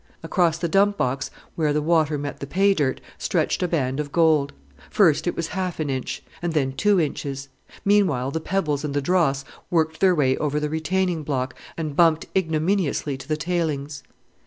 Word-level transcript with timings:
Across 0.23 0.57
the 0.57 0.67
dump 0.67 0.97
box 0.97 1.29
where 1.53 1.71
the 1.71 1.79
water 1.83 2.17
met 2.17 2.39
the 2.39 2.47
pay 2.47 2.73
dirt 2.73 2.99
stretched 3.19 3.61
a 3.61 3.67
band 3.67 3.99
of 3.99 4.11
gold. 4.11 4.51
First 4.89 5.27
it 5.27 5.35
was 5.35 5.49
half 5.49 5.79
an 5.79 5.91
inch, 5.91 6.23
and 6.41 6.53
then 6.53 6.73
two 6.73 6.99
inches. 6.99 7.49
Meanwhile 7.85 8.31
the 8.31 8.39
pebbles 8.39 8.83
and 8.83 8.95
the 8.95 9.01
dross 9.03 9.45
worked 9.69 9.99
their 9.99 10.15
way 10.15 10.35
over 10.37 10.59
the 10.59 10.71
retaining 10.71 11.21
block 11.21 11.53
and 11.77 11.95
bumped 11.95 12.25
ignominiously 12.35 13.15
to 13.15 13.27
the 13.27 13.37
tailings. 13.37 14.01